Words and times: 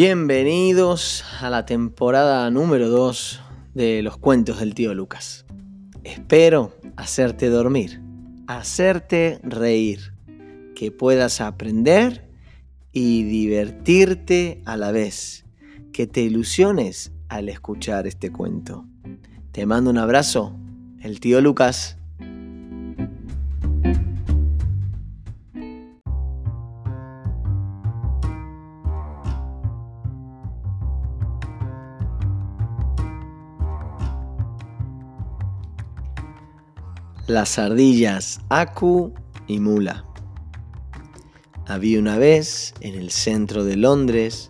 Bienvenidos 0.00 1.24
a 1.40 1.50
la 1.50 1.66
temporada 1.66 2.48
número 2.52 2.88
2 2.88 3.40
de 3.74 4.00
los 4.02 4.16
cuentos 4.16 4.60
del 4.60 4.72
tío 4.72 4.94
Lucas. 4.94 5.44
Espero 6.04 6.72
hacerte 6.96 7.48
dormir, 7.48 8.00
hacerte 8.46 9.40
reír, 9.42 10.14
que 10.76 10.92
puedas 10.92 11.40
aprender 11.40 12.30
y 12.92 13.24
divertirte 13.24 14.62
a 14.66 14.76
la 14.76 14.92
vez, 14.92 15.44
que 15.92 16.06
te 16.06 16.20
ilusiones 16.20 17.10
al 17.28 17.48
escuchar 17.48 18.06
este 18.06 18.30
cuento. 18.30 18.86
Te 19.50 19.66
mando 19.66 19.90
un 19.90 19.98
abrazo, 19.98 20.56
el 21.00 21.18
tío 21.18 21.40
Lucas. 21.40 21.97
Las 37.28 37.58
ardillas 37.58 38.40
Aku 38.48 39.12
y 39.46 39.60
Mula. 39.60 40.06
Había 41.66 41.98
una 41.98 42.16
vez, 42.16 42.72
en 42.80 42.94
el 42.94 43.10
centro 43.10 43.64
de 43.64 43.76
Londres, 43.76 44.48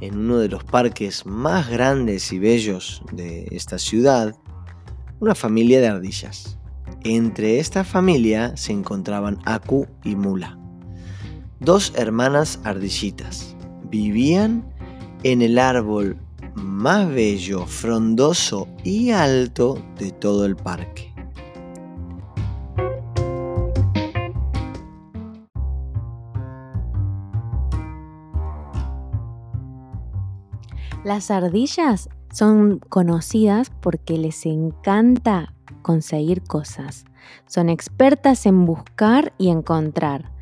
en 0.00 0.18
uno 0.18 0.38
de 0.38 0.48
los 0.48 0.64
parques 0.64 1.24
más 1.24 1.70
grandes 1.70 2.32
y 2.32 2.40
bellos 2.40 3.04
de 3.12 3.46
esta 3.52 3.78
ciudad, 3.78 4.34
una 5.20 5.36
familia 5.36 5.80
de 5.80 5.86
ardillas. 5.86 6.58
Entre 7.04 7.60
esta 7.60 7.84
familia 7.84 8.56
se 8.56 8.72
encontraban 8.72 9.38
Aku 9.44 9.86
y 10.02 10.16
Mula, 10.16 10.58
dos 11.60 11.92
hermanas 11.94 12.58
ardillitas. 12.64 13.54
Vivían 13.88 14.68
en 15.22 15.42
el 15.42 15.60
árbol 15.60 16.18
más 16.56 17.08
bello, 17.08 17.66
frondoso 17.66 18.66
y 18.82 19.12
alto 19.12 19.80
de 20.00 20.10
todo 20.10 20.44
el 20.44 20.56
parque. 20.56 21.15
Las 31.06 31.30
ardillas 31.30 32.08
son 32.32 32.80
conocidas 32.80 33.70
porque 33.80 34.18
les 34.18 34.44
encanta 34.44 35.54
conseguir 35.82 36.42
cosas. 36.42 37.04
Son 37.46 37.68
expertas 37.68 38.44
en 38.44 38.64
buscar 38.64 39.32
y 39.38 39.50
encontrar. 39.50 40.32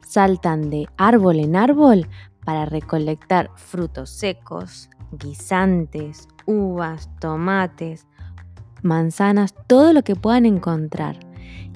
Saltan 0.00 0.70
de 0.70 0.88
árbol 0.96 1.40
en 1.40 1.56
árbol 1.56 2.08
para 2.42 2.64
recolectar 2.64 3.50
frutos 3.56 4.08
secos, 4.08 4.88
guisantes, 5.12 6.26
uvas, 6.46 7.10
tomates, 7.20 8.06
manzanas, 8.80 9.54
todo 9.66 9.92
lo 9.92 10.04
que 10.04 10.16
puedan 10.16 10.46
encontrar. 10.46 11.18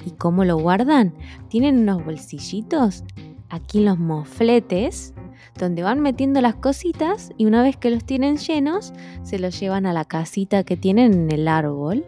¿Y 0.06 0.12
cómo 0.12 0.46
lo 0.46 0.56
guardan? 0.56 1.12
Tienen 1.50 1.80
unos 1.80 2.02
bolsillitos 2.02 3.04
aquí 3.50 3.84
los 3.84 3.98
mofletes 3.98 5.12
donde 5.58 5.82
van 5.82 6.00
metiendo 6.00 6.40
las 6.40 6.54
cositas 6.54 7.30
y 7.36 7.46
una 7.46 7.62
vez 7.62 7.76
que 7.76 7.90
los 7.90 8.04
tienen 8.04 8.36
llenos, 8.36 8.92
se 9.22 9.38
los 9.38 9.58
llevan 9.58 9.86
a 9.86 9.92
la 9.92 10.04
casita 10.04 10.64
que 10.64 10.76
tienen 10.76 11.12
en 11.14 11.30
el 11.30 11.48
árbol. 11.48 12.04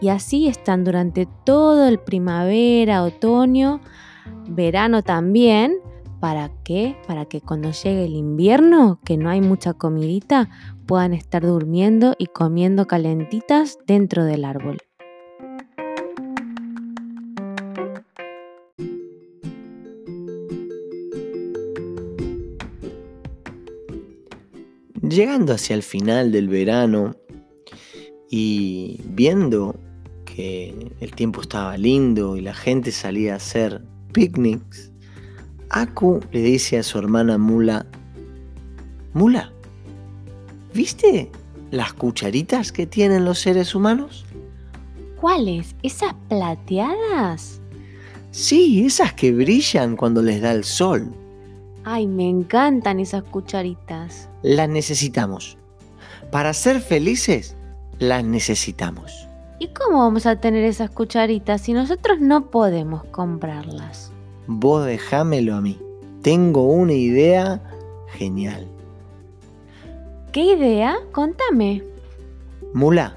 Y 0.00 0.08
así 0.08 0.46
están 0.46 0.84
durante 0.84 1.26
todo 1.44 1.88
el 1.88 1.98
primavera, 1.98 3.02
otoño, 3.02 3.80
verano 4.48 5.02
también. 5.02 5.76
¿Para 6.20 6.50
qué? 6.64 6.96
Para 7.06 7.26
que 7.26 7.40
cuando 7.40 7.70
llegue 7.72 8.04
el 8.04 8.14
invierno, 8.14 8.98
que 9.04 9.16
no 9.16 9.28
hay 9.28 9.40
mucha 9.40 9.74
comidita, 9.74 10.48
puedan 10.86 11.12
estar 11.12 11.42
durmiendo 11.44 12.14
y 12.18 12.26
comiendo 12.26 12.86
calentitas 12.86 13.78
dentro 13.86 14.24
del 14.24 14.44
árbol. 14.44 14.85
Llegando 25.16 25.54
hacia 25.54 25.74
el 25.74 25.82
final 25.82 26.30
del 26.30 26.46
verano 26.46 27.16
y 28.28 29.00
viendo 29.02 29.74
que 30.26 30.92
el 31.00 31.12
tiempo 31.12 31.40
estaba 31.40 31.78
lindo 31.78 32.36
y 32.36 32.42
la 32.42 32.52
gente 32.52 32.92
salía 32.92 33.32
a 33.32 33.36
hacer 33.36 33.82
picnics, 34.12 34.92
Aku 35.70 36.20
le 36.32 36.42
dice 36.42 36.76
a 36.76 36.82
su 36.82 36.98
hermana 36.98 37.38
Mula, 37.38 37.86
Mula, 39.14 39.50
¿viste 40.74 41.30
las 41.70 41.94
cucharitas 41.94 42.70
que 42.70 42.86
tienen 42.86 43.24
los 43.24 43.38
seres 43.38 43.74
humanos? 43.74 44.26
¿Cuáles? 45.18 45.76
¿Esas 45.82 46.12
plateadas? 46.28 47.62
Sí, 48.32 48.84
esas 48.84 49.14
que 49.14 49.32
brillan 49.32 49.96
cuando 49.96 50.20
les 50.20 50.42
da 50.42 50.52
el 50.52 50.64
sol. 50.64 51.10
Ay, 51.88 52.08
me 52.08 52.28
encantan 52.28 52.98
esas 52.98 53.22
cucharitas. 53.22 54.28
Las 54.42 54.68
necesitamos. 54.68 55.56
Para 56.32 56.52
ser 56.52 56.80
felices, 56.80 57.56
las 58.00 58.24
necesitamos. 58.24 59.28
¿Y 59.60 59.68
cómo 59.68 59.98
vamos 59.98 60.26
a 60.26 60.40
tener 60.40 60.64
esas 60.64 60.90
cucharitas 60.90 61.60
si 61.60 61.74
nosotros 61.74 62.18
no 62.20 62.50
podemos 62.50 63.04
comprarlas? 63.04 64.10
Vos 64.48 64.84
dejámelo 64.84 65.54
a 65.54 65.60
mí. 65.60 65.78
Tengo 66.22 66.64
una 66.64 66.92
idea 66.92 67.62
genial. 68.08 68.66
¿Qué 70.32 70.56
idea? 70.56 70.96
Contame. 71.12 71.84
Mula, 72.74 73.16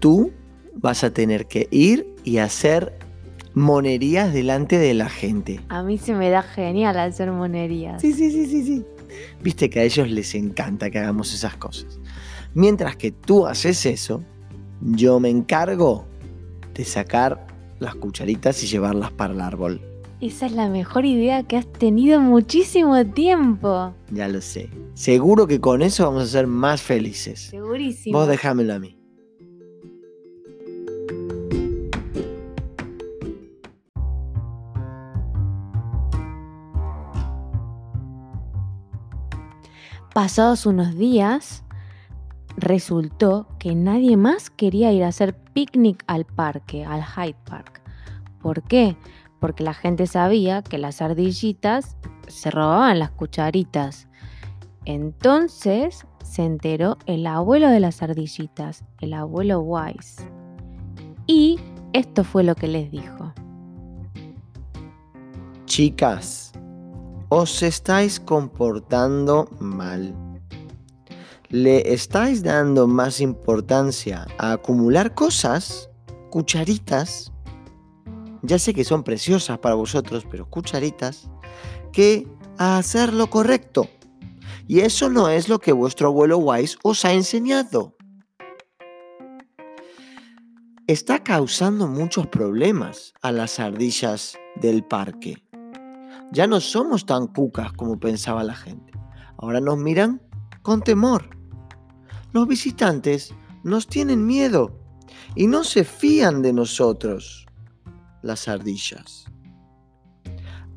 tú 0.00 0.32
vas 0.74 1.02
a 1.02 1.14
tener 1.14 1.46
que 1.46 1.66
ir 1.70 2.14
y 2.24 2.36
hacer 2.36 2.99
monerías 3.54 4.32
delante 4.32 4.78
de 4.78 4.94
la 4.94 5.08
gente. 5.08 5.60
A 5.68 5.82
mí 5.82 5.98
se 5.98 6.14
me 6.14 6.30
da 6.30 6.42
genial 6.42 6.98
hacer 6.98 7.30
monerías. 7.32 8.00
Sí, 8.00 8.12
sí, 8.12 8.30
sí, 8.30 8.46
sí, 8.46 8.64
sí. 8.64 8.84
Viste 9.42 9.68
que 9.70 9.80
a 9.80 9.82
ellos 9.82 10.08
les 10.08 10.34
encanta 10.34 10.90
que 10.90 10.98
hagamos 10.98 11.34
esas 11.34 11.56
cosas. 11.56 11.98
Mientras 12.54 12.96
que 12.96 13.10
tú 13.10 13.46
haces 13.46 13.84
eso, 13.86 14.22
yo 14.80 15.20
me 15.20 15.30
encargo 15.30 16.06
de 16.74 16.84
sacar 16.84 17.46
las 17.78 17.94
cucharitas 17.94 18.62
y 18.62 18.66
llevarlas 18.66 19.10
para 19.12 19.34
el 19.34 19.40
árbol. 19.40 19.80
Esa 20.20 20.46
es 20.46 20.52
la 20.52 20.68
mejor 20.68 21.06
idea 21.06 21.44
que 21.44 21.56
has 21.56 21.66
tenido 21.72 22.20
muchísimo 22.20 23.06
tiempo. 23.06 23.94
Ya 24.10 24.28
lo 24.28 24.42
sé. 24.42 24.68
Seguro 24.94 25.46
que 25.46 25.60
con 25.60 25.80
eso 25.80 26.04
vamos 26.04 26.24
a 26.24 26.26
ser 26.26 26.46
más 26.46 26.82
felices. 26.82 27.48
Segurísimo. 27.50 28.18
Vos 28.18 28.28
déjamelo 28.28 28.74
a 28.74 28.78
mí. 28.78 28.99
Pasados 40.14 40.66
unos 40.66 40.96
días, 40.96 41.62
resultó 42.56 43.46
que 43.58 43.74
nadie 43.74 44.16
más 44.16 44.50
quería 44.50 44.92
ir 44.92 45.04
a 45.04 45.08
hacer 45.08 45.36
picnic 45.36 46.02
al 46.08 46.24
parque, 46.24 46.84
al 46.84 47.04
Hyde 47.04 47.36
Park. 47.44 47.80
¿Por 48.42 48.62
qué? 48.62 48.96
Porque 49.38 49.62
la 49.62 49.72
gente 49.74 50.06
sabía 50.06 50.62
que 50.62 50.78
las 50.78 51.00
ardillitas 51.00 51.96
se 52.26 52.50
robaban 52.50 52.98
las 52.98 53.12
cucharitas. 53.12 54.08
Entonces 54.84 56.06
se 56.24 56.44
enteró 56.44 56.98
el 57.06 57.26
abuelo 57.26 57.68
de 57.68 57.80
las 57.80 58.02
ardillitas, 58.02 58.84
el 59.00 59.14
abuelo 59.14 59.60
Wise. 59.60 60.28
Y 61.26 61.58
esto 61.92 62.24
fue 62.24 62.42
lo 62.42 62.54
que 62.54 62.66
les 62.66 62.90
dijo. 62.90 63.32
Chicas, 65.66 66.52
os 67.30 67.62
estáis 67.62 68.18
comportando 68.18 69.48
mal. 69.60 70.14
¿Le 71.48 71.94
estáis 71.94 72.42
dando 72.42 72.88
más 72.88 73.20
importancia 73.20 74.26
a 74.36 74.52
acumular 74.52 75.14
cosas, 75.14 75.88
cucharitas? 76.30 77.32
Ya 78.42 78.58
sé 78.58 78.74
que 78.74 78.84
son 78.84 79.04
preciosas 79.04 79.58
para 79.58 79.76
vosotros, 79.76 80.26
pero 80.28 80.50
cucharitas, 80.50 81.30
que 81.92 82.26
a 82.58 82.78
hacer 82.78 83.12
lo 83.14 83.30
correcto. 83.30 83.88
Y 84.66 84.80
eso 84.80 85.08
no 85.08 85.28
es 85.28 85.48
lo 85.48 85.60
que 85.60 85.72
vuestro 85.72 86.08
abuelo 86.08 86.38
Wise 86.38 86.78
os 86.82 87.04
ha 87.04 87.12
enseñado. 87.12 87.96
Está 90.88 91.22
causando 91.22 91.86
muchos 91.86 92.26
problemas 92.26 93.12
a 93.22 93.30
las 93.30 93.60
ardillas 93.60 94.36
del 94.56 94.84
parque. 94.84 95.49
Ya 96.32 96.46
no 96.46 96.60
somos 96.60 97.06
tan 97.06 97.26
cucas 97.26 97.72
como 97.72 97.98
pensaba 97.98 98.44
la 98.44 98.54
gente. 98.54 98.92
Ahora 99.38 99.60
nos 99.60 99.78
miran 99.78 100.22
con 100.62 100.82
temor. 100.82 101.30
Los 102.32 102.46
visitantes 102.46 103.34
nos 103.64 103.86
tienen 103.86 104.26
miedo 104.26 104.78
y 105.34 105.46
no 105.46 105.64
se 105.64 105.84
fían 105.84 106.42
de 106.42 106.52
nosotros, 106.52 107.46
las 108.22 108.48
ardillas. 108.48 109.26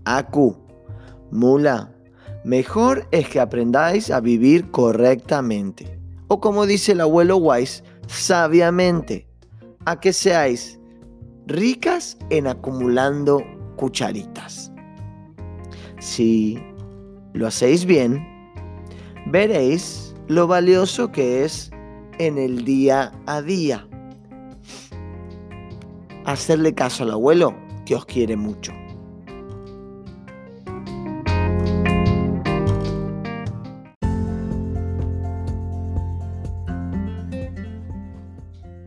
Aku, 0.06 0.58
Mula, 1.32 1.94
Mejor 2.44 3.08
es 3.12 3.30
que 3.30 3.40
aprendáis 3.40 4.12
a 4.12 4.20
vivir 4.20 4.70
correctamente. 4.70 5.98
O 6.28 6.42
como 6.42 6.66
dice 6.66 6.92
el 6.92 7.00
abuelo 7.00 7.38
Wise, 7.38 7.84
sabiamente. 8.08 9.28
A 9.86 10.00
que 10.00 10.12
seáis 10.12 10.78
ricas 11.48 12.18
en 12.30 12.48
acumulando 12.48 13.42
cucharitas. 13.78 14.73
Si 16.04 16.62
lo 17.32 17.48
hacéis 17.48 17.86
bien, 17.86 18.28
veréis 19.28 20.14
lo 20.28 20.48
valioso 20.48 21.14
que 21.14 21.46
es 21.46 21.72
en 22.20 22.38
el 22.38 22.66
día 22.66 23.14
a 23.26 23.42
día. 23.42 23.88
Hacerle 26.26 26.76
caso 26.76 27.04
al 27.04 27.12
abuelo 27.12 27.56
que 27.86 27.96
os 27.96 28.06
quiere 28.06 28.36
mucho. 28.36 28.74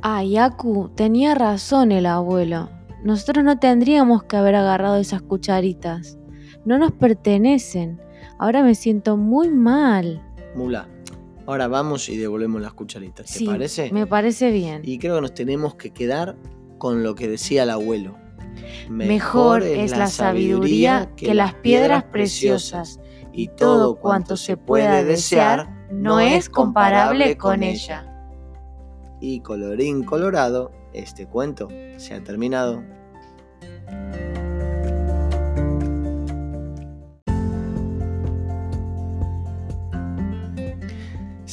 Ay, 0.03 0.37
Aku, 0.37 0.91
tenía 0.95 1.35
razón 1.35 1.93
el 1.93 2.05
abuelo. 2.05 2.69
Nosotros 3.03 3.43
no 3.43 3.59
tendríamos 3.59 4.25
que 4.25 4.37
haber 4.37 4.55
agarrado 4.55 4.97
esas 4.97 5.23
cucharitas. 5.23 6.19
No 6.67 6.79
nos 6.79 6.93
pertenecen. 6.93 8.01
Ahora 8.39 8.63
me 8.63 8.75
siento 8.75 9.17
muy 9.17 9.51
mal. 9.51 10.23
Mula, 10.55 10.89
ahora 11.47 11.69
vamos 11.69 12.09
y 12.09 12.17
devolvemos 12.17 12.61
las 12.61 12.75
cucharitas. 12.75 13.27
¿Te 13.27 13.39
Sí, 13.39 13.47
parece? 13.47 13.91
Me 13.93 14.07
parece 14.07 14.51
bien. 14.51 14.83
Y 14.85 14.99
creo 14.99 15.15
que 15.15 15.21
nos 15.23 15.33
tenemos 15.33 15.77
que 15.77 15.91
quedar 15.91 16.37
con 16.79 17.03
lo 17.03 17.15
que 17.15 17.29
decía 17.29 17.63
el 17.63 17.71
abuelo. 17.71 18.17
Mejor 18.91 19.63
es 19.63 19.97
la 19.97 20.09
sabiduría 20.09 21.11
que 21.17 21.35
las 21.35 21.55
piedras 21.55 22.05
preciosas, 22.05 23.01
y 23.33 23.49
todo 23.49 23.97
cuanto 23.97 24.37
se 24.37 24.57
pueda 24.57 25.05
desear 25.05 25.69
no 25.93 26.21
es 26.21 26.49
comparable 26.49 27.37
con 27.37 27.63
ella. 27.63 28.13
Y 29.21 29.41
colorín 29.41 30.05
colorado, 30.05 30.73
este 30.93 31.27
cuento 31.27 31.69
se 31.97 32.15
ha 32.15 32.25
terminado. 32.25 32.83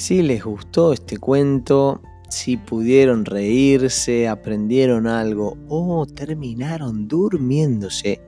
Si 0.03 0.21
les 0.21 0.44
gustó 0.44 0.91
este 0.91 1.15
cuento, 1.15 2.01
si 2.27 2.57
pudieron 2.57 3.23
reírse, 3.23 4.27
aprendieron 4.27 5.07
algo 5.07 5.57
o 5.69 6.05
terminaron 6.05 7.07
durmiéndose, 7.07 8.21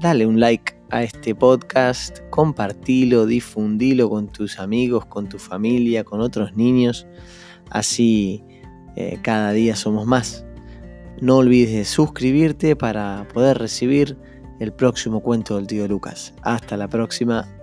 dale 0.00 0.26
un 0.26 0.40
like 0.40 0.76
a 0.90 1.04
este 1.04 1.36
podcast, 1.36 2.18
compartilo, 2.30 3.26
difundilo 3.26 4.10
con 4.10 4.26
tus 4.26 4.58
amigos, 4.58 5.06
con 5.06 5.28
tu 5.28 5.38
familia, 5.38 6.02
con 6.02 6.20
otros 6.20 6.56
niños. 6.56 7.06
Así 7.70 8.42
eh, 8.96 9.20
cada 9.22 9.52
día 9.52 9.76
somos 9.76 10.06
más. 10.06 10.44
No 11.20 11.36
olvides 11.36 11.74
de 11.74 11.84
suscribirte 11.84 12.74
para 12.74 13.28
poder 13.32 13.58
recibir 13.58 14.18
el 14.58 14.72
próximo 14.72 15.20
cuento 15.20 15.54
del 15.54 15.68
tío 15.68 15.86
Lucas. 15.86 16.34
Hasta 16.42 16.76
la 16.76 16.88
próxima. 16.88 17.53